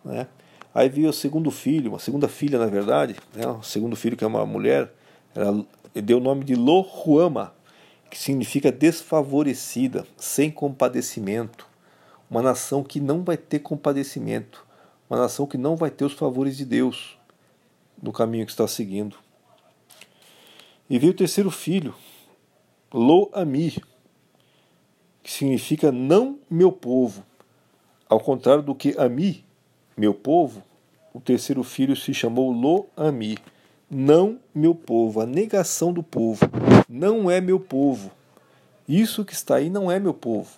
né? 0.03 0.27
Aí 0.73 0.89
veio 0.89 1.09
o 1.09 1.13
segundo 1.13 1.51
filho, 1.51 1.91
uma 1.91 1.99
segunda 1.99 2.27
filha, 2.27 2.57
na 2.57 2.65
verdade, 2.65 3.15
né? 3.35 3.45
o 3.45 3.61
segundo 3.61 3.95
filho 3.95 4.17
que 4.17 4.23
é 4.23 4.27
uma 4.27 4.43
mulher, 4.43 4.91
ela 5.35 5.63
deu 5.93 6.17
o 6.17 6.21
nome 6.21 6.43
de 6.43 6.55
Lohuama, 6.55 7.53
que 8.09 8.17
significa 8.17 8.71
desfavorecida, 8.71 10.05
sem 10.17 10.49
compadecimento, 10.49 11.67
uma 12.29 12.41
nação 12.41 12.83
que 12.83 12.99
não 12.99 13.23
vai 13.23 13.37
ter 13.37 13.59
compadecimento, 13.59 14.65
uma 15.07 15.19
nação 15.19 15.45
que 15.45 15.57
não 15.57 15.75
vai 15.75 15.91
ter 15.91 16.05
os 16.05 16.13
favores 16.13 16.57
de 16.57 16.65
Deus 16.65 17.17
no 18.01 18.11
caminho 18.11 18.45
que 18.45 18.51
está 18.51 18.67
seguindo. 18.67 19.15
E 20.89 20.97
veio 20.97 21.13
o 21.13 21.15
terceiro 21.15 21.51
filho, 21.51 21.93
Lo-Ami, 22.91 23.75
que 25.21 25.31
significa 25.31 25.91
não 25.91 26.39
meu 26.49 26.71
povo. 26.71 27.23
Ao 28.07 28.19
contrário 28.19 28.63
do 28.63 28.75
que 28.75 28.95
Ami, 28.97 29.43
meu 29.95 30.13
povo, 30.13 30.63
o 31.13 31.19
terceiro 31.19 31.63
filho 31.63 31.95
se 31.95 32.13
chamou 32.13 32.51
Lo-Ami 32.51 33.37
não 33.93 34.39
meu 34.53 34.73
povo, 34.73 35.21
a 35.21 35.25
negação 35.25 35.93
do 35.93 36.01
povo, 36.01 36.49
não 36.89 37.29
é 37.29 37.39
meu 37.39 37.59
povo. 37.59 38.11
Isso 38.87 39.23
que 39.23 39.33
está 39.33 39.55
aí 39.55 39.69
não 39.69 39.91
é 39.91 39.99
meu 39.99 40.13
povo. 40.13 40.49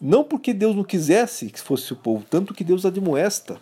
Não 0.00 0.22
porque 0.24 0.52
Deus 0.52 0.74
não 0.76 0.84
quisesse 0.84 1.50
que 1.50 1.60
fosse 1.60 1.92
o 1.92 1.96
povo, 1.96 2.24
tanto 2.28 2.52
que 2.52 2.64
Deus 2.64 2.84
admoesta 2.84 3.60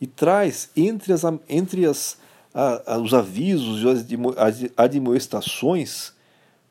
e 0.00 0.06
traz 0.06 0.70
entre, 0.76 1.12
as, 1.12 1.22
entre 1.48 1.86
as, 1.86 2.18
a, 2.52 2.94
a, 2.94 2.98
os 2.98 3.14
avisos 3.14 3.82
e 3.82 4.16
as 4.36 4.70
admoestações 4.76 6.12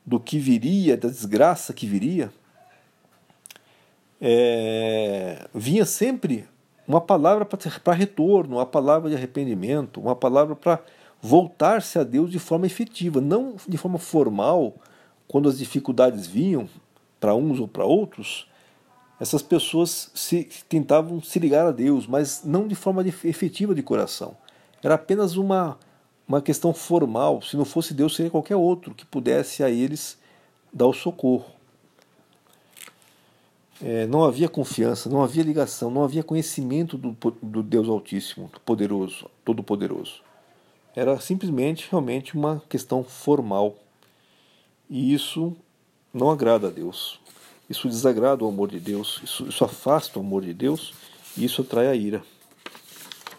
do 0.05 0.19
que 0.19 0.39
viria, 0.39 0.97
da 0.97 1.07
desgraça 1.07 1.73
que 1.73 1.85
viria, 1.85 2.31
é, 4.21 5.47
vinha 5.53 5.85
sempre 5.85 6.47
uma 6.87 6.99
palavra 6.99 7.45
para 7.45 7.93
retorno, 7.93 8.57
uma 8.57 8.65
palavra 8.65 9.09
de 9.09 9.15
arrependimento, 9.15 9.99
uma 9.99 10.15
palavra 10.15 10.55
para 10.55 10.81
voltar-se 11.21 11.99
a 11.99 12.03
Deus 12.03 12.31
de 12.31 12.39
forma 12.39 12.65
efetiva, 12.65 13.21
não 13.21 13.55
de 13.67 13.77
forma 13.77 13.97
formal, 13.97 14.75
quando 15.27 15.47
as 15.47 15.57
dificuldades 15.57 16.25
vinham 16.25 16.67
para 17.19 17.35
uns 17.35 17.59
ou 17.59 17.67
para 17.67 17.85
outros, 17.85 18.47
essas 19.19 19.41
pessoas 19.41 20.09
se, 20.15 20.45
tentavam 20.67 21.21
se 21.21 21.37
ligar 21.39 21.67
a 21.67 21.71
Deus, 21.71 22.07
mas 22.07 22.41
não 22.43 22.67
de 22.67 22.73
forma 22.73 23.05
efetiva 23.07 23.75
de 23.75 23.83
coração. 23.83 24.35
Era 24.81 24.95
apenas 24.95 25.35
uma, 25.35 25.77
uma 26.27 26.41
questão 26.41 26.73
formal. 26.73 27.41
Se 27.41 27.57
não 27.57 27.65
fosse 27.65 27.93
Deus, 27.93 28.15
seria 28.15 28.31
qualquer 28.31 28.55
outro 28.55 28.95
que 28.95 29.05
pudesse 29.05 29.61
a 29.61 29.69
eles 29.69 30.17
dar 30.71 30.87
o 30.87 30.93
socorro. 30.93 31.58
É, 33.81 34.05
não 34.07 34.23
havia 34.23 34.49
confiança, 34.49 35.09
não 35.09 35.23
havia 35.23 35.43
ligação, 35.43 35.89
não 35.89 36.03
havia 36.03 36.21
conhecimento 36.21 36.97
do, 36.97 37.15
do 37.41 37.63
Deus 37.63 37.87
Altíssimo, 37.87 38.49
do 38.53 38.59
Poderoso, 38.59 39.29
Todo-Poderoso. 39.45 40.21
Era 40.95 41.19
simplesmente, 41.19 41.87
realmente, 41.89 42.35
uma 42.35 42.61
questão 42.67 43.03
formal. 43.03 43.77
E 44.89 45.13
isso 45.13 45.55
não 46.13 46.29
agrada 46.29 46.67
a 46.67 46.71
Deus. 46.71 47.19
Isso 47.69 47.87
desagrada 47.87 48.43
o 48.43 48.47
amor 48.47 48.69
de 48.69 48.79
Deus. 48.79 49.21
Isso, 49.23 49.47
isso 49.47 49.63
afasta 49.63 50.19
o 50.19 50.21
amor 50.21 50.43
de 50.43 50.53
Deus. 50.53 50.93
E 51.37 51.45
isso 51.45 51.61
atrai 51.61 51.87
a 51.87 51.95
ira. 51.95 52.21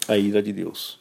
A 0.09 0.17
ira 0.17 0.43
de 0.43 0.53
Deus. 0.53 0.99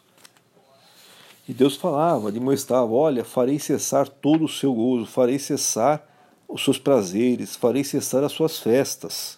E 1.47 1.53
Deus 1.53 1.75
falava, 1.75 2.31
demonstrava: 2.31 2.91
Olha, 2.91 3.23
farei 3.23 3.57
cessar 3.57 4.09
todo 4.09 4.45
o 4.45 4.49
seu 4.49 4.73
gozo, 4.73 5.05
farei 5.05 5.39
cessar 5.39 6.08
os 6.49 6.63
seus 6.63 6.79
prazeres, 6.79 7.55
farei 7.55 7.83
cessar 7.83 8.23
as 8.23 8.31
suas 8.31 8.57
festas, 8.57 9.37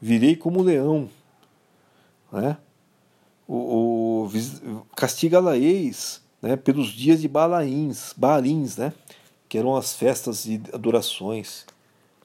virei 0.00 0.34
como 0.34 0.60
um 0.60 0.62
leão. 0.62 1.08
Né? 2.32 2.56
O, 3.46 4.26
o 4.26 4.86
castiga-la-eis 4.96 6.22
né, 6.40 6.56
pelos 6.56 6.88
dias 6.88 7.20
de 7.20 7.28
Balaíns, 7.28 8.14
Baalins, 8.16 8.76
né, 8.76 8.92
que 9.48 9.58
eram 9.58 9.76
as 9.76 9.94
festas 9.94 10.44
de 10.44 10.60
adorações, 10.72 11.66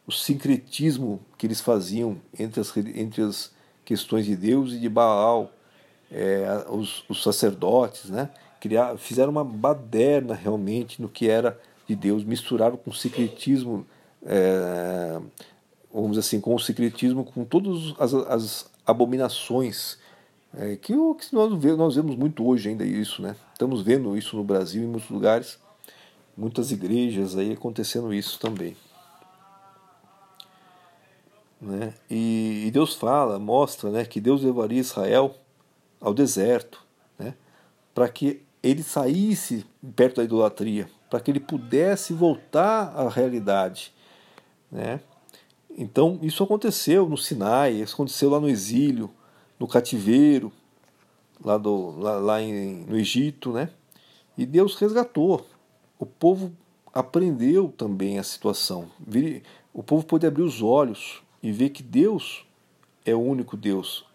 o 0.08 0.12
sincretismo 0.12 1.20
que 1.38 1.46
eles 1.46 1.62
faziam 1.62 2.18
entre 2.38 2.60
as, 2.60 2.76
entre 2.78 3.22
as 3.22 3.52
questões 3.86 4.26
de 4.26 4.36
Deus 4.36 4.74
e 4.74 4.80
de 4.80 4.90
Baal, 4.90 5.52
é, 6.12 6.66
os, 6.70 7.04
os, 7.08 7.24
sacerdotes, 7.24 8.10
né, 8.10 8.30
criar, 8.60 8.98
fizeram 8.98 9.32
uma 9.32 9.44
baderna 9.44 10.34
realmente 10.34 11.02
no 11.02 11.08
que 11.08 11.30
era 11.30 11.60
de 11.88 11.96
Deus, 11.96 12.24
misturaram 12.24 12.78
com 12.78 12.90
o 12.90 12.94
secretismo, 12.94 13.86
é, 14.26 15.20
vamos 15.94 16.12
dizer 16.12 16.20
assim, 16.22 16.42
com 16.42 16.56
o 16.56 16.60
secretismo, 16.60 17.24
com 17.24 17.44
todas 17.44 17.94
as, 18.00 18.14
as 18.14 18.72
abominações 18.86 19.98
é, 20.54 20.76
que, 20.76 20.94
que 20.94 21.34
nós, 21.34 21.54
vemos, 21.58 21.78
nós 21.78 21.96
vemos 21.96 22.16
muito 22.16 22.46
hoje 22.46 22.70
ainda 22.70 22.86
isso, 22.86 23.22
né? 23.22 23.36
Estamos 23.54 23.82
vendo 23.82 24.18
isso 24.18 24.36
no 24.36 24.44
Brasil, 24.44 24.84
em 24.84 24.88
muitos 24.88 25.10
lugares, 25.10 25.58
muitas 26.36 26.72
igrejas 26.72 27.38
aí 27.38 27.54
acontecendo 27.54 28.14
isso 28.14 28.40
também. 28.40 28.76
Né? 31.62 31.94
E, 32.10 32.64
e, 32.66 32.72
Deus 32.72 32.96
fala, 32.96 33.38
mostra 33.38 33.92
né, 33.92 34.04
que 34.04 34.20
Deus 34.20 34.42
levaria 34.42 34.80
Israel 34.80 35.36
ao 36.00 36.12
deserto, 36.12 36.84
né, 37.20 37.36
para 37.94 38.10
que 38.10 38.42
ele 38.64 38.82
saísse 38.82 39.64
perto 39.96 40.18
da 40.18 40.24
idolatria, 40.24 40.90
para 41.08 41.20
que 41.20 41.30
ele 41.30 41.40
pudesse 41.40 42.14
voltar 42.14 42.92
à 42.96 43.08
realidade. 43.08 43.94
Né? 44.72 45.02
Então, 45.78 46.20
isso 46.22 46.44
aconteceu 46.44 47.08
no 47.08 47.18
Sinai, 47.18 47.74
isso 47.74 47.94
aconteceu 47.94 48.30
lá 48.30 48.40
no 48.40 48.50
exílio, 48.50 49.10
no 49.60 49.68
cativeiro, 49.68 50.52
lá, 51.44 51.58
do, 51.58 51.92
lá, 52.00 52.16
lá 52.18 52.42
em, 52.42 52.86
no 52.86 52.98
Egito, 52.98 53.52
né? 53.52 53.70
E 54.38 54.46
Deus 54.46 54.76
resgatou. 54.76 55.46
O 56.00 56.06
povo 56.06 56.52
aprendeu 56.94 57.74
também 57.76 58.18
a 58.18 58.24
situação. 58.24 58.90
O 59.74 59.84
povo 59.84 60.06
pôde 60.06 60.26
abrir 60.26 60.44
os 60.44 60.62
olhos 60.62 61.22
e 61.42 61.52
ver 61.52 61.70
que 61.70 61.84
Deus 61.84 62.46
é 63.06 63.14
o 63.14 63.20
único 63.20 63.56
Deus. 63.56 64.06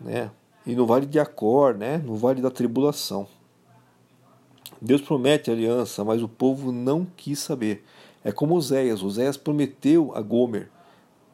Né? 0.00 0.30
E 0.66 0.74
no 0.74 0.86
vale 0.86 1.06
de 1.06 1.18
Acor, 1.18 1.74
né? 1.74 1.98
no 1.98 2.16
vale 2.16 2.40
da 2.40 2.50
tribulação. 2.50 3.26
Deus 4.80 5.02
promete 5.02 5.50
aliança, 5.50 6.04
mas 6.04 6.22
o 6.22 6.28
povo 6.28 6.72
não 6.72 7.04
quis 7.04 7.38
saber. 7.38 7.84
É 8.24 8.30
como 8.30 8.54
Oséias. 8.54 9.02
Oséias 9.02 9.36
prometeu 9.36 10.12
a 10.14 10.20
Gomer, 10.20 10.70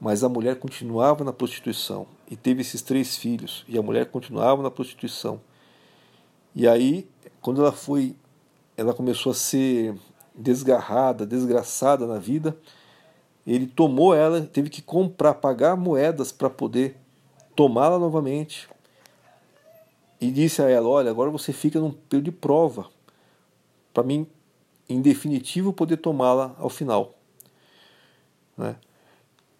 mas 0.01 0.23
a 0.23 0.29
mulher 0.29 0.57
continuava 0.59 1.25
na 1.25 1.33
prostituição. 1.33 2.07
E 2.31 2.37
teve 2.37 2.61
esses 2.61 2.83
três 2.83 3.17
filhos, 3.17 3.65
e 3.69 3.79
a 3.79 3.83
mulher 3.83 4.07
continuava 4.07 4.63
na 4.63 4.71
prostituição. 4.71 5.41
E 6.55 6.67
aí, 6.67 7.09
quando 7.41 7.61
ela 7.61 7.73
foi, 7.73 8.17
ela 8.77 8.95
começou 8.95 9.33
a 9.33 9.35
ser 9.35 9.95
desgarrada, 10.35 11.27
desgraçada 11.27 12.07
na 12.07 12.19
vida, 12.19 12.57
ele 13.47 13.67
tomou 13.67 14.15
ela, 14.15 14.41
teve 14.41 14.69
que 14.69 14.83
comprar, 14.83 15.35
pagar 15.35 15.77
moedas 15.77 16.33
para 16.33 16.51
poder 16.51 16.97
tomá-la 17.55 17.99
novamente. 17.99 18.69
E 20.21 20.31
disse 20.31 20.63
a 20.63 20.69
ela: 20.69 20.89
Olha, 20.89 21.11
agora 21.11 21.31
você 21.31 21.53
fica 21.53 21.79
num 21.79 21.93
período 21.93 22.25
de 22.25 22.33
prova, 22.33 22.87
para 23.95 24.03
mim, 24.03 24.27
em 24.89 25.01
definitivo, 25.01 25.73
poder 25.73 25.97
tomá-la 25.99 26.55
ao 26.59 26.69
final. 26.69 27.15
Né? 28.57 28.77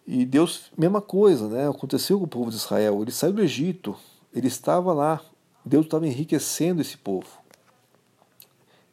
E 0.07 0.25
Deus, 0.25 0.71
mesma 0.77 1.01
coisa, 1.01 1.49
né? 1.49 1.69
aconteceu 1.69 2.19
com 2.19 2.25
o 2.25 2.29
povo 2.29 2.51
de 2.51 2.57
Israel. 2.57 3.03
Ele 3.03 3.11
saiu 3.11 3.33
do 3.33 3.43
Egito, 3.43 3.97
ele 4.33 4.47
estava 4.47 4.93
lá, 4.93 5.21
Deus 5.65 5.87
estava 5.87 6.07
enriquecendo 6.07 6.81
esse 6.81 6.97
povo. 6.97 7.29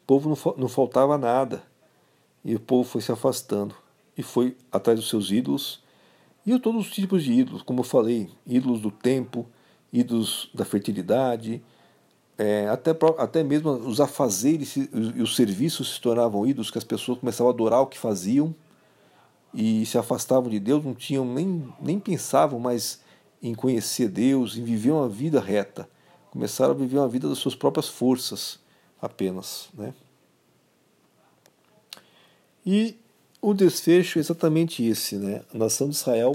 O 0.03 0.05
povo 0.07 0.29
não, 0.29 0.55
não 0.57 0.67
faltava 0.67 1.17
nada. 1.17 1.63
E 2.43 2.55
o 2.55 2.59
povo 2.59 2.83
foi 2.83 3.01
se 3.01 3.11
afastando 3.11 3.75
e 4.17 4.23
foi 4.23 4.57
atrás 4.71 4.99
dos 4.99 5.09
seus 5.09 5.31
ídolos. 5.31 5.81
E 6.45 6.57
todos 6.59 6.87
os 6.87 6.93
tipos 6.93 7.23
de 7.23 7.31
ídolos, 7.31 7.61
como 7.61 7.79
eu 7.79 7.83
falei, 7.83 8.29
ídolos 8.45 8.81
do 8.81 8.91
tempo, 8.91 9.47
ídolos 9.93 10.49
da 10.53 10.65
fertilidade, 10.65 11.63
é, 12.37 12.67
até, 12.67 12.91
até 13.17 13.43
mesmo 13.43 13.71
os 13.71 14.01
afazeres 14.01 14.75
e 14.75 15.21
os 15.21 15.35
serviços 15.35 15.95
se 15.95 16.01
tornavam 16.01 16.45
ídolos, 16.47 16.71
que 16.71 16.77
as 16.77 16.83
pessoas 16.83 17.19
começavam 17.19 17.47
a 17.47 17.53
adorar 17.53 17.81
o 17.81 17.87
que 17.87 17.97
faziam 17.97 18.55
e 19.53 19.85
se 19.85 19.97
afastavam 19.97 20.49
de 20.49 20.59
Deus, 20.59 20.83
não 20.83 20.95
tinham 20.95 21.25
nem, 21.25 21.71
nem 21.79 21.99
pensavam 21.99 22.59
mais 22.59 22.99
em 23.41 23.53
conhecer 23.53 24.07
Deus, 24.07 24.57
em 24.57 24.63
viver 24.63 24.91
uma 24.91 25.07
vida 25.07 25.39
reta. 25.39 25.87
Começaram 26.31 26.71
a 26.71 26.77
viver 26.77 26.97
uma 26.97 27.07
vida 27.07 27.29
das 27.29 27.37
suas 27.37 27.53
próprias 27.53 27.87
forças 27.87 28.59
apenas. 28.99 29.69
Né? 29.75 29.93
E 32.65 32.97
o 33.39 33.53
desfecho 33.53 34.17
é 34.17 34.21
exatamente 34.21 34.83
esse, 34.83 35.17
né? 35.17 35.43
A 35.53 35.57
nação 35.57 35.89
de 35.89 35.95
Israel, 35.95 36.33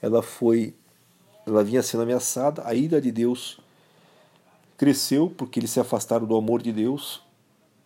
ela 0.00 0.22
foi, 0.22 0.74
ela 1.46 1.62
vinha 1.62 1.82
sendo 1.82 2.02
ameaçada, 2.02 2.62
a 2.64 2.74
ira 2.74 3.00
de 3.00 3.12
Deus 3.12 3.60
cresceu 4.80 5.28
porque 5.28 5.60
eles 5.60 5.70
se 5.70 5.78
afastaram 5.78 6.26
do 6.26 6.34
amor 6.34 6.62
de 6.62 6.72
Deus 6.72 7.22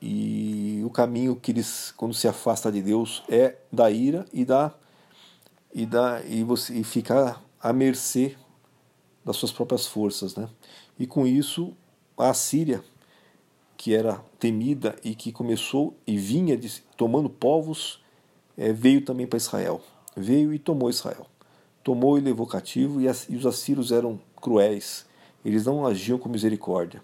e 0.00 0.80
o 0.84 0.90
caminho 0.90 1.34
que 1.34 1.50
eles 1.50 1.92
quando 1.96 2.14
se 2.14 2.28
afasta 2.28 2.70
de 2.70 2.80
Deus 2.80 3.24
é 3.28 3.56
da 3.72 3.90
ira 3.90 4.24
e 4.32 4.44
da 4.44 4.72
e 5.74 5.84
da 5.84 6.22
e 6.24 6.44
você 6.44 6.72
e 6.72 6.84
ficar 6.84 7.42
à 7.60 7.72
mercê 7.72 8.36
das 9.24 9.34
suas 9.34 9.50
próprias 9.50 9.88
forças, 9.88 10.36
né? 10.36 10.48
E 10.96 11.04
com 11.04 11.26
isso 11.26 11.72
a 12.16 12.32
Síria 12.32 12.80
que 13.76 13.92
era 13.92 14.24
temida 14.38 14.94
e 15.02 15.16
que 15.16 15.32
começou 15.32 15.96
e 16.06 16.16
vinha 16.16 16.56
de, 16.56 16.80
tomando 16.96 17.28
povos 17.28 18.04
é, 18.56 18.72
veio 18.72 19.04
também 19.04 19.26
para 19.26 19.36
Israel. 19.36 19.80
Veio 20.16 20.54
e 20.54 20.60
tomou 20.60 20.88
Israel. 20.88 21.26
Tomou 21.82 22.16
e 22.18 22.20
levou 22.20 22.46
cativo, 22.46 23.00
e, 23.00 23.08
as, 23.08 23.28
e 23.28 23.34
os 23.34 23.44
assírios 23.44 23.90
eram 23.90 24.20
cruéis. 24.40 25.04
Eles 25.44 25.66
não 25.66 25.86
agiam 25.86 26.18
com 26.18 26.28
misericórdia. 26.28 27.02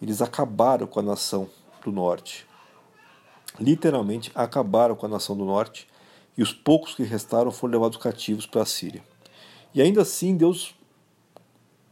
Eles 0.00 0.20
acabaram 0.20 0.86
com 0.86 1.00
a 1.00 1.02
nação 1.02 1.48
do 1.84 1.90
norte. 1.90 2.46
Literalmente 3.58 4.30
acabaram 4.34 4.94
com 4.94 5.06
a 5.06 5.08
nação 5.08 5.36
do 5.36 5.44
norte, 5.44 5.88
e 6.36 6.42
os 6.42 6.52
poucos 6.52 6.94
que 6.94 7.02
restaram 7.02 7.50
foram 7.50 7.74
levados 7.74 7.98
cativos 7.98 8.46
para 8.46 8.62
a 8.62 8.66
Síria. 8.66 9.02
E 9.74 9.82
ainda 9.82 10.02
assim, 10.02 10.36
Deus, 10.36 10.74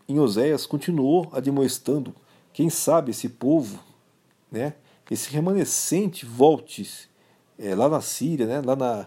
em 0.09 0.19
Oséias, 0.19 0.67
continuou 0.67 1.29
admoestando. 1.33 2.15
Quem 2.53 2.71
sabe 2.71 3.11
esse 3.11 3.29
povo, 3.29 3.79
né, 4.51 4.75
esse 5.11 5.31
remanescente, 5.31 6.25
volte 6.25 7.09
é, 7.59 7.75
lá 7.75 7.89
na 7.89 8.01
Síria, 8.01 8.47
né, 8.47 8.63
lá, 8.65 8.77
na, 8.77 9.07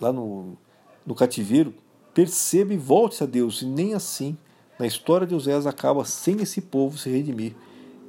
lá 0.00 0.12
no, 0.12 0.56
no 1.04 1.14
cativeiro, 1.14 1.74
perceba 2.14 2.72
e 2.72 2.76
volte 2.76 3.22
a 3.22 3.26
Deus. 3.26 3.62
E 3.62 3.66
nem 3.66 3.94
assim, 3.94 4.36
na 4.78 4.86
história 4.86 5.26
de 5.26 5.34
Oséias, 5.34 5.66
acaba 5.66 6.04
sem 6.04 6.40
esse 6.42 6.60
povo 6.60 6.98
se 6.98 7.10
redimir. 7.10 7.54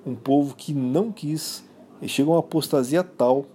Um 0.06 0.16
povo 0.16 0.56
que 0.56 0.74
não 0.74 1.12
quis, 1.12 1.64
e 2.02 2.08
chega 2.08 2.30
a 2.30 2.34
uma 2.34 2.40
apostasia 2.40 3.04
tal 3.04 3.46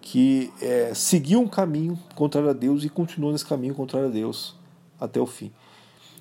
que 0.00 0.50
é, 0.62 0.94
seguiu 0.94 1.40
um 1.40 1.48
caminho 1.48 1.98
contrário 2.14 2.48
a 2.48 2.54
Deus 2.54 2.82
e 2.82 2.88
continuou 2.88 3.30
nesse 3.30 3.44
caminho 3.44 3.74
contrário 3.74 4.08
a 4.08 4.10
Deus 4.10 4.56
até 4.98 5.20
o 5.20 5.26
fim. 5.26 5.52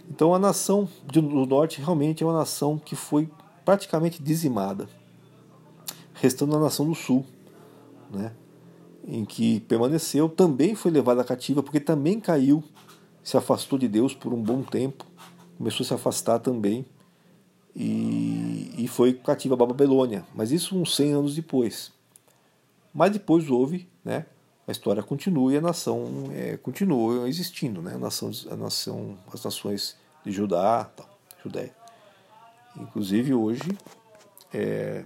Então 0.09 0.33
a 0.33 0.39
nação 0.39 0.89
do 1.05 1.21
norte 1.45 1.79
realmente 1.79 2.21
é 2.21 2.25
uma 2.27 2.37
nação 2.37 2.77
que 2.77 2.95
foi 2.95 3.29
praticamente 3.63 4.21
dizimada, 4.21 4.89
restando 6.13 6.55
a 6.55 6.59
nação 6.59 6.85
do 6.85 6.95
sul 6.95 7.25
né, 8.11 8.31
em 9.05 9.23
que 9.25 9.61
permaneceu, 9.61 10.29
também 10.29 10.75
foi 10.75 10.91
levado 10.91 11.19
à 11.19 11.23
cativa, 11.23 11.63
porque 11.63 11.79
também 11.79 12.19
caiu, 12.19 12.63
se 13.23 13.37
afastou 13.37 13.77
de 13.77 13.87
Deus 13.87 14.13
por 14.13 14.33
um 14.33 14.41
bom 14.41 14.61
tempo, 14.61 15.05
começou 15.57 15.83
a 15.83 15.87
se 15.87 15.93
afastar 15.93 16.39
também, 16.39 16.85
e, 17.75 18.73
e 18.77 18.87
foi 18.87 19.13
cativa 19.13 19.53
a 19.53 19.57
Babilônia, 19.57 20.25
mas 20.33 20.51
isso 20.51 20.77
uns 20.77 20.95
100 20.95 21.13
anos 21.13 21.35
depois. 21.35 21.91
Mas 22.93 23.11
depois 23.11 23.49
houve, 23.49 23.87
né, 24.03 24.25
a 24.67 24.71
história 24.71 25.03
continua 25.03 25.53
e 25.53 25.57
a 25.57 25.61
nação 25.61 26.29
é, 26.33 26.57
continua 26.57 27.29
existindo, 27.29 27.81
né, 27.81 27.93
a 27.95 27.99
nação, 27.99 28.31
a 28.49 28.55
nação, 28.55 29.17
as 29.31 29.43
nações 29.43 29.95
de 30.25 30.31
Judá, 30.31 30.89
tal, 30.95 31.09
Judéia. 31.43 31.75
Inclusive 32.75 33.33
hoje, 33.33 33.77
é, 34.53 35.03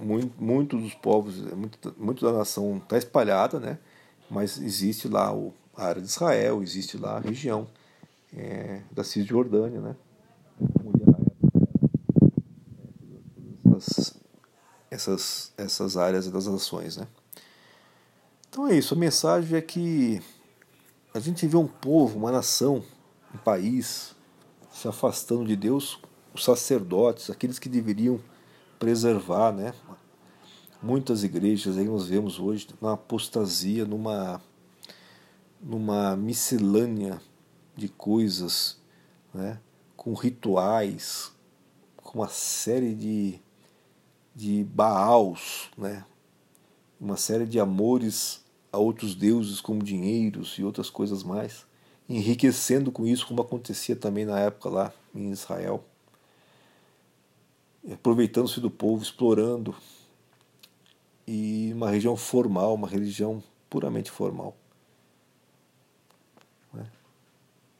muito, 0.00 0.42
muito 0.42 0.78
dos 0.78 0.94
povos, 0.94 1.36
muito, 1.52 1.94
muito 1.98 2.24
da 2.24 2.32
nação 2.32 2.78
está 2.78 2.96
espalhada, 2.98 3.58
né? 3.58 3.78
mas 4.30 4.58
existe 4.58 5.08
lá 5.08 5.34
o, 5.34 5.54
a 5.76 5.86
área 5.86 6.02
de 6.02 6.08
Israel, 6.08 6.62
existe 6.62 6.96
lá 6.96 7.16
a 7.16 7.20
região 7.20 7.66
é, 8.36 8.82
da 8.92 9.02
Cisjordânia, 9.02 9.80
né? 9.80 9.96
essas, 13.76 14.14
essas, 14.90 15.52
essas 15.56 15.96
áreas 15.96 16.30
das 16.30 16.46
nações. 16.46 16.96
Né? 16.96 17.06
Então 18.48 18.66
é 18.66 18.76
isso, 18.76 18.94
a 18.94 18.96
mensagem 18.96 19.56
é 19.56 19.60
que 19.60 20.20
a 21.14 21.20
gente 21.20 21.46
vê 21.46 21.56
um 21.56 21.66
povo, 21.66 22.18
uma 22.18 22.32
nação, 22.32 22.82
um 23.34 23.38
país 23.38 24.14
se 24.70 24.86
afastando 24.86 25.46
de 25.46 25.56
Deus, 25.56 26.00
os 26.34 26.44
sacerdotes, 26.44 27.30
aqueles 27.30 27.58
que 27.58 27.68
deveriam 27.68 28.20
preservar, 28.78 29.52
né? 29.52 29.72
Muitas 30.82 31.24
igrejas 31.24 31.78
aí 31.78 31.86
nós 31.86 32.06
vemos 32.06 32.38
hoje 32.38 32.68
uma 32.80 32.92
apostasia, 32.92 33.86
numa 33.86 34.40
numa 35.62 36.14
miscelânea 36.14 37.18
de 37.76 37.88
coisas, 37.88 38.78
né? 39.32 39.60
Com 39.96 40.14
rituais, 40.14 41.32
com 41.96 42.20
uma 42.20 42.28
série 42.28 42.94
de 42.94 43.40
de 44.34 44.64
baals, 44.64 45.70
né? 45.78 46.04
Uma 47.00 47.16
série 47.16 47.46
de 47.46 47.58
amores 47.58 48.44
a 48.70 48.78
outros 48.78 49.14
deuses 49.14 49.60
como 49.60 49.82
dinheiros 49.82 50.58
e 50.58 50.64
outras 50.64 50.90
coisas 50.90 51.22
mais, 51.22 51.66
enriquecendo 52.08 52.92
com 52.92 53.06
isso 53.06 53.26
como 53.26 53.40
acontecia 53.40 53.96
também 53.96 54.26
na 54.26 54.38
época 54.38 54.68
lá 54.68 54.92
em 55.14 55.30
Israel 55.30 55.84
aproveitando-se 57.92 58.60
do 58.60 58.70
povo, 58.70 59.02
explorando, 59.02 59.74
e 61.26 61.72
uma 61.72 61.90
região 61.90 62.16
formal, 62.16 62.74
uma 62.74 62.88
religião 62.88 63.42
puramente 63.68 64.10
formal. 64.10 64.56
Né? 66.72 66.86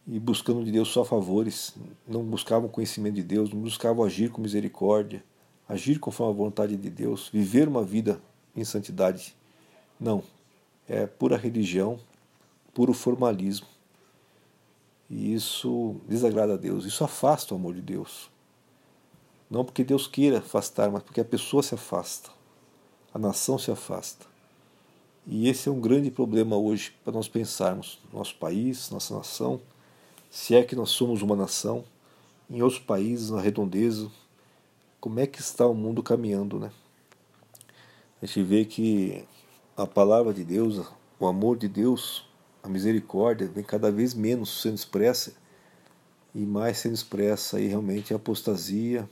E 0.06 0.20
buscando 0.20 0.64
de 0.64 0.70
Deus 0.70 0.88
só 0.88 1.04
favores, 1.04 1.74
não 2.06 2.22
buscavam 2.22 2.68
conhecimento 2.68 3.14
de 3.14 3.24
Deus, 3.24 3.50
não 3.50 3.60
buscavam 3.60 4.04
agir 4.04 4.30
com 4.30 4.40
misericórdia, 4.40 5.24
agir 5.68 5.98
conforme 5.98 6.32
a 6.32 6.36
vontade 6.36 6.76
de 6.76 6.90
Deus, 6.90 7.28
viver 7.32 7.66
uma 7.66 7.82
vida 7.82 8.20
em 8.54 8.64
santidade. 8.64 9.34
Não, 9.98 10.22
é 10.88 11.06
pura 11.06 11.36
religião, 11.36 11.98
puro 12.72 12.92
formalismo. 12.92 13.66
E 15.10 15.34
isso 15.34 15.96
desagrada 16.08 16.54
a 16.54 16.56
Deus, 16.56 16.84
isso 16.84 17.02
afasta 17.02 17.54
o 17.54 17.56
amor 17.56 17.74
de 17.74 17.82
Deus. 17.82 18.30
Não 19.50 19.64
porque 19.64 19.84
Deus 19.84 20.06
queira 20.06 20.38
afastar, 20.38 20.90
mas 20.90 21.02
porque 21.02 21.20
a 21.20 21.24
pessoa 21.24 21.62
se 21.62 21.74
afasta, 21.74 22.30
a 23.14 23.18
nação 23.18 23.58
se 23.58 23.70
afasta. 23.70 24.26
E 25.26 25.48
esse 25.48 25.68
é 25.68 25.72
um 25.72 25.80
grande 25.80 26.10
problema 26.10 26.56
hoje 26.56 26.92
para 27.02 27.12
nós 27.12 27.28
pensarmos. 27.28 28.00
Nosso 28.12 28.36
país, 28.36 28.90
nossa 28.90 29.16
nação, 29.16 29.60
se 30.30 30.54
é 30.54 30.62
que 30.62 30.76
nós 30.76 30.90
somos 30.90 31.22
uma 31.22 31.36
nação, 31.36 31.84
em 32.48 32.62
outros 32.62 32.80
países, 32.80 33.30
na 33.30 33.40
redondeza, 33.40 34.10
como 35.00 35.20
é 35.20 35.26
que 35.26 35.40
está 35.40 35.66
o 35.66 35.74
mundo 35.74 36.02
caminhando, 36.02 36.58
né? 36.58 36.70
A 38.20 38.26
gente 38.26 38.42
vê 38.42 38.64
que 38.64 39.24
a 39.76 39.86
palavra 39.86 40.32
de 40.32 40.44
Deus, 40.44 40.86
o 41.18 41.26
amor 41.26 41.58
de 41.58 41.68
Deus, 41.68 42.26
a 42.62 42.68
misericórdia 42.68 43.46
vem 43.46 43.62
cada 43.62 43.90
vez 43.90 44.14
menos 44.14 44.62
sendo 44.62 44.74
expressa 44.74 45.34
e 46.34 46.40
mais 46.40 46.78
sendo 46.78 46.94
expressa 46.94 47.58
aí 47.58 47.66
realmente 47.66 48.12
a 48.12 48.16
apostasia, 48.16 49.08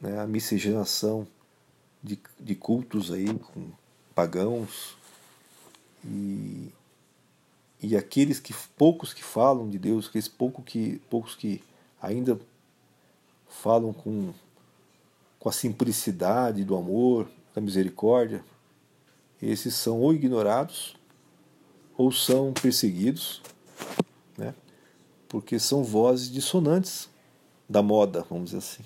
né, 0.00 0.20
a 0.20 0.26
miscigenação 0.26 1.26
de, 2.02 2.18
de 2.38 2.54
cultos 2.54 3.10
aí 3.12 3.26
com 3.34 3.70
pagãos 4.14 4.96
e, 6.04 6.72
e 7.80 7.96
aqueles 7.96 8.40
que 8.40 8.52
poucos 8.76 9.12
que 9.12 9.22
falam 9.22 9.68
de 9.68 9.78
Deus, 9.78 10.08
aqueles 10.08 10.28
pouco 10.28 10.62
que, 10.62 11.00
poucos 11.08 11.34
que 11.34 11.62
ainda 12.02 12.38
falam 13.48 13.92
com, 13.92 14.32
com 15.38 15.48
a 15.48 15.52
simplicidade 15.52 16.64
do 16.64 16.76
amor, 16.76 17.28
da 17.54 17.60
misericórdia, 17.60 18.44
esses 19.40 19.74
são 19.74 20.00
ou 20.00 20.12
ignorados 20.12 20.96
ou 21.96 22.10
são 22.10 22.52
perseguidos, 22.52 23.40
né? 24.36 24.54
porque 25.28 25.58
são 25.58 25.84
vozes 25.84 26.30
dissonantes 26.30 27.08
da 27.68 27.82
moda, 27.82 28.24
vamos 28.28 28.46
dizer 28.46 28.58
assim. 28.58 28.84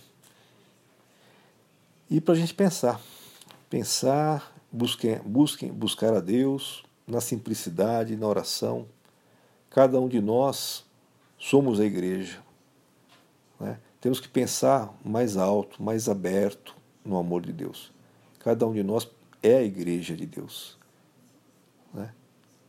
E 2.11 2.21
para 2.21 2.35
a 2.35 2.37
gente 2.37 2.53
pensar, 2.53 3.01
pensar, 3.71 4.55
busquem, 4.71 5.19
busquem 5.25 5.73
buscar 5.73 6.15
a 6.15 6.21
Deus 6.21 6.85
na 7.13 7.21
simplicidade, 7.21 8.17
na 8.17 8.27
oração. 8.27 8.87
Cada 9.71 10.01
um 10.01 10.09
de 10.09 10.21
nós 10.21 10.85
somos 11.39 11.79
a 11.79 11.85
igreja. 11.85 12.43
Né? 13.61 13.79
Temos 14.01 14.19
que 14.19 14.29
pensar 14.29 14.93
mais 15.05 15.37
alto, 15.37 15.83
mais 15.83 16.09
aberto 16.09 16.75
no 17.05 17.19
amor 17.19 17.43
de 17.43 17.53
Deus. 17.53 17.93
Cada 18.41 18.67
um 18.67 18.73
de 18.73 18.83
nós 18.83 19.09
é 19.43 19.59
a 19.59 19.63
igreja 19.63 20.17
de 20.17 20.27
Deus. 20.27 20.79
Né? 21.93 22.13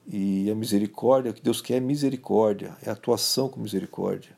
E 0.05 0.51
a 0.51 0.55
misericórdia, 0.55 1.31
o 1.31 1.33
que 1.33 1.41
Deus 1.41 1.61
quer 1.61 1.77
é 1.77 1.79
misericórdia, 1.79 2.75
é 2.83 2.89
atuação 2.89 3.47
com 3.47 3.61
misericórdia. 3.61 4.37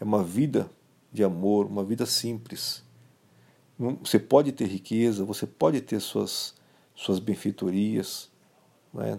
É 0.00 0.04
uma 0.04 0.22
vida 0.22 0.68
de 1.12 1.22
amor, 1.22 1.66
uma 1.66 1.84
vida 1.84 2.04
simples. 2.04 2.82
Você 4.02 4.18
pode 4.18 4.50
ter 4.50 4.66
riqueza, 4.66 5.24
você 5.24 5.46
pode 5.46 5.80
ter 5.80 6.00
suas, 6.00 6.54
suas 6.94 7.20
benfeitorias, 7.20 8.30
né? 8.92 9.18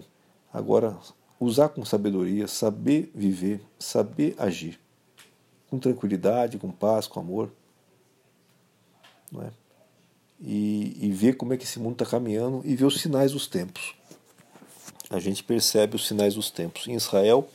Agora 0.58 0.96
usar 1.38 1.68
com 1.68 1.84
sabedoria, 1.84 2.48
saber 2.48 3.10
viver, 3.14 3.60
saber 3.78 4.34
agir, 4.38 4.78
com 5.68 5.78
tranquilidade, 5.78 6.58
com 6.58 6.70
paz, 6.70 7.06
com 7.06 7.20
amor. 7.20 7.50
Não 9.30 9.42
é? 9.42 9.50
e, 10.40 10.96
e 11.00 11.12
ver 11.12 11.36
como 11.36 11.52
é 11.52 11.56
que 11.56 11.64
esse 11.64 11.78
mundo 11.78 11.92
está 11.92 12.06
caminhando 12.06 12.60
e 12.64 12.74
ver 12.76 12.84
os 12.84 13.00
sinais 13.00 13.32
dos 13.32 13.46
tempos. 13.46 13.94
A 15.08 15.18
gente 15.18 15.42
percebe 15.42 15.96
os 15.96 16.06
sinais 16.06 16.34
dos 16.34 16.50
tempos. 16.50 16.86
Em 16.88 16.94
Israel, 16.94 17.48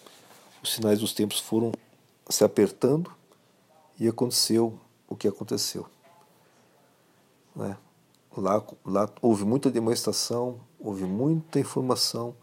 os 0.64 0.74
sinais 0.74 1.00
dos 1.00 1.14
tempos 1.14 1.40
foram 1.40 1.72
se 2.30 2.44
apertando 2.44 3.12
e 4.00 4.08
aconteceu 4.08 4.80
o 5.08 5.16
que 5.16 5.28
aconteceu. 5.28 5.86
Né? 7.56 7.76
Lá, 8.36 8.64
lá 8.86 9.10
houve 9.22 9.44
muita 9.44 9.70
demonstração, 9.70 10.60
houve 10.80 11.04
muita 11.04 11.60
informação, 11.60 12.34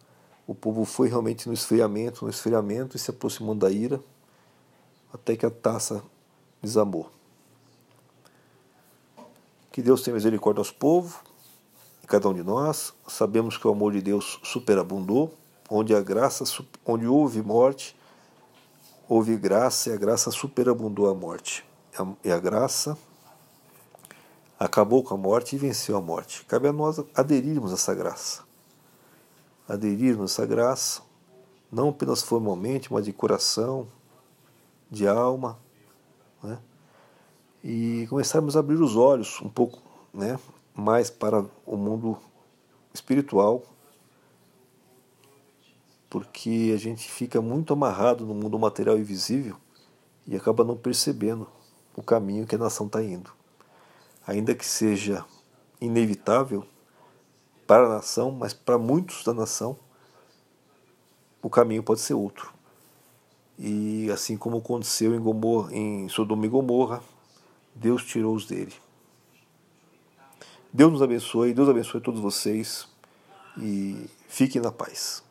o 0.49 0.55
povo 0.55 0.87
foi 0.87 1.11
realmente 1.11 1.47
no 1.47 1.53
esfriamento, 1.53 2.25
no 2.25 2.31
esfriamento 2.31 2.97
e 2.97 2.99
se 2.99 3.11
aproximando 3.11 3.67
da 3.67 3.71
ira, 3.71 4.01
até 5.13 5.37
que 5.37 5.45
a 5.45 5.51
taça 5.51 6.03
desabou. 6.63 7.11
Que 9.71 9.83
Deus 9.83 10.01
tenha 10.01 10.15
misericórdia 10.15 10.63
aos 10.63 10.71
povos, 10.71 11.17
cada 12.07 12.31
um 12.31 12.33
de 12.33 12.43
nós. 12.43 12.95
Sabemos 13.07 13.59
que 13.59 13.69
o 13.69 13.71
amor 13.71 13.93
de 13.93 14.01
Deus 14.01 14.41
superabundou, 14.43 15.35
onde 15.69 15.95
a 15.95 16.01
graça, 16.01 16.45
onde 16.87 17.07
houve 17.07 17.43
morte, 17.43 17.95
houve 19.07 19.37
graça 19.37 19.91
e 19.91 19.93
a 19.93 19.97
graça 19.97 20.31
superabundou 20.31 21.11
a 21.11 21.15
morte. 21.15 21.63
E 22.25 22.33
a 22.33 22.39
graça 22.39 22.97
acabou 24.59 25.05
com 25.05 25.13
a 25.13 25.19
morte 25.19 25.57
e 25.57 25.59
venceu 25.59 25.95
a 25.95 26.01
morte. 26.01 26.47
Cabe 26.47 26.69
a 26.69 26.73
nós 26.73 26.99
aderirmos 27.15 27.71
a 27.71 27.75
essa 27.75 27.95
graça. 27.95 28.48
Aderirmos 29.69 30.33
essa 30.33 30.47
graça, 30.47 31.03
não 31.71 31.91
apenas 31.91 32.23
formalmente, 32.23 32.93
mas 32.93 33.05
de 33.05 33.13
coração, 33.13 33.87
de 34.91 35.07
alma, 35.07 35.59
né? 36.43 36.59
e 37.63 38.07
começarmos 38.09 38.57
a 38.57 38.61
abrir 38.61 38.81
os 38.81 38.97
olhos 38.97 39.41
um 39.43 39.49
pouco 39.49 39.83
né, 40.13 40.39
mais 40.75 41.11
para 41.11 41.45
o 41.67 41.77
mundo 41.77 42.17
espiritual, 42.95 43.63
porque 46.09 46.73
a 46.75 46.79
gente 46.79 47.11
fica 47.11 47.41
muito 47.43 47.73
amarrado 47.73 48.25
no 48.25 48.35
mundo 48.35 48.59
material 48.59 48.99
e 48.99 49.03
visível 49.03 49.57
e 50.27 50.37
acaba 50.37 50.65
não 50.65 50.77
percebendo 50.77 51.47
o 51.95 52.03
caminho 52.03 52.47
que 52.47 52.55
a 52.55 52.59
nação 52.59 52.87
está 52.87 53.03
indo. 53.03 53.31
Ainda 54.27 54.55
que 54.55 54.65
seja 54.65 55.25
inevitável 55.81 56.65
para 57.69 57.85
a 57.85 57.89
nação, 57.91 58.33
mas 58.33 58.55
para 58.55 58.79
muitos 58.79 59.23
da 59.23 59.35
nação, 59.35 59.77
o 61.43 61.51
caminho 61.51 61.83
pode 61.83 62.01
ser 62.01 62.15
outro. 62.15 62.51
E 63.59 64.11
assim 64.11 64.39
como 64.39 64.57
aconteceu 64.57 65.15
em, 65.15 65.21
Gomorra, 65.21 65.75
em 65.75 66.09
Sodoma 66.09 66.47
e 66.47 66.49
Gomorra, 66.49 67.03
Deus 67.75 68.05
tirou-os 68.07 68.47
dele. 68.47 68.73
Deus 70.73 70.93
nos 70.93 71.03
abençoe, 71.03 71.53
Deus 71.53 71.69
abençoe 71.69 72.01
todos 72.01 72.21
vocês 72.21 72.89
e 73.59 74.09
fiquem 74.27 74.63
na 74.63 74.73
paz. 74.73 75.23